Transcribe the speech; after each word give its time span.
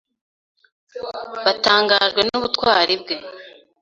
Batangajwe 1.45 2.21
n'ubutwari 2.27 2.93
bwe. 3.01 3.15